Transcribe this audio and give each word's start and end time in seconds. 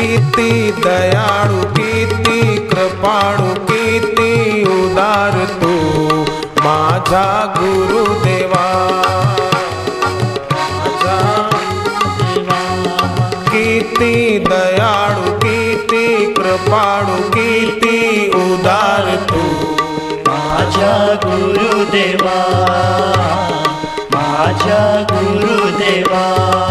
किती 0.00 0.70
दयाळू 0.84 1.60
किती 1.76 2.56
कृपाळू 2.68 3.48
किती 3.66 4.30
उदार 4.64 5.34
तू 5.62 5.72
माझा 6.64 7.54
गुरुदेवा। 7.56 8.64
किती 13.50 14.38
दयाळू 14.38 15.32
किती 15.38 16.32
कृपाळू 16.32 17.22
किती 17.30 17.98
उदार 18.34 19.14
तू 19.30 19.44
माझ्या 20.28 20.96
गुरुदेवा। 21.24 22.38
माझ्या 24.14 24.82
गुरुदेवा। 25.12 26.69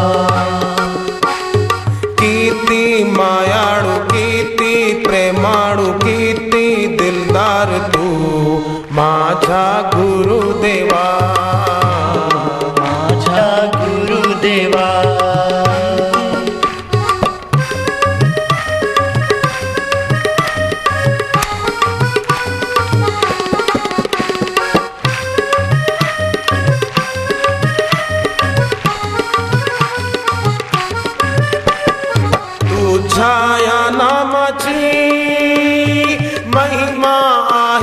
प्रेमाळू 5.30 5.92
की 5.94 6.16
दिलदार 7.00 7.72
तू 7.94 8.06
माझा 8.92 9.66
गुरुदेवा। 9.94 11.06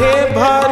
आहे 0.05 0.13
भारी 0.33 0.64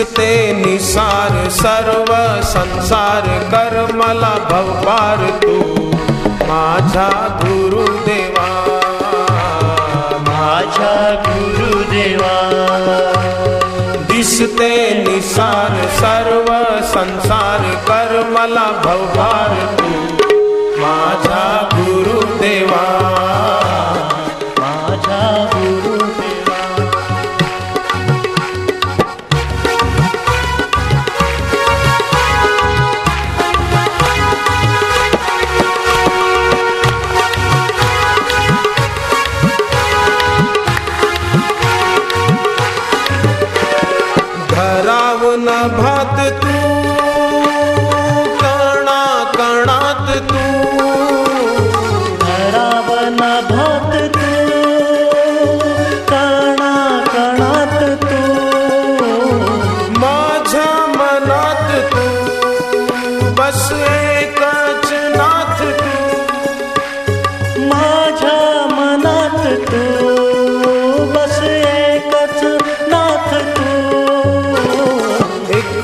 दिसते 0.00 0.52
निसार 0.52 1.50
सर्व 1.50 2.42
संसार 2.42 3.20
कर 3.26 3.94
मला 3.94 4.38
भवपार 4.50 5.38
तू। 5.42 5.76
माझा 6.48 7.38
गुरुदेवा। 7.44 8.46
माझ्या 10.20 11.22
गुरुदेवा। 11.28 12.52
दिसते 14.10 15.04
निसार 15.04 15.88
सर्व 15.88 16.46
संसार 16.86 17.58
कर 17.58 18.28
मला 18.30 18.70
भवभार 18.84 19.76
तू। 19.78 19.86
माझा 20.80 21.68
गुरुदेवा। 21.74 22.99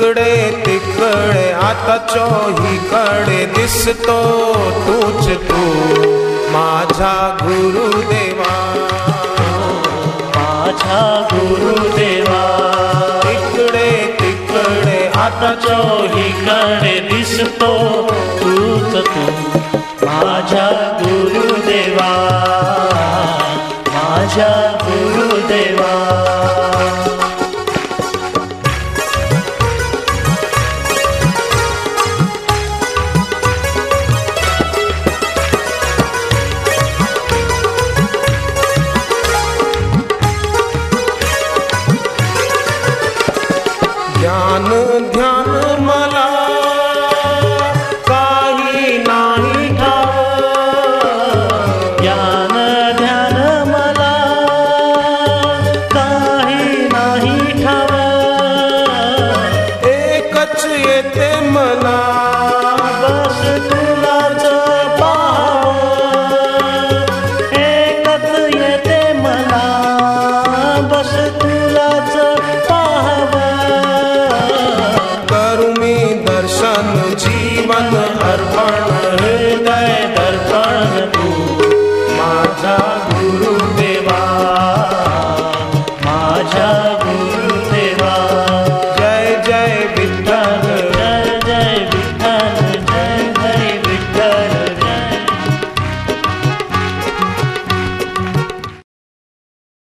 इकडे 0.06 0.62
तिकडे 0.66 1.52
आता 1.52 1.96
चोहीकडे 2.10 3.44
दिसतो 3.46 4.18
तूच 4.86 5.26
तू 5.28 5.62
माझा 6.52 7.36
गुरुदेवा। 7.42 8.52
माझ्या 10.36 11.28
गुरुदेवा। 11.32 12.42
इकडे 13.30 14.16
तिकडे 14.20 15.10
आता 15.14 15.54
चोहीकडे 15.54 17.00
दिसतो 17.00 17.72
तूच 18.12 18.92
तू 19.06 19.26
माझ्या 20.06 20.70
गुरुदेवा। 21.02 22.12
माझ्या 23.88 24.78
गुरुदेवा। 24.82 25.92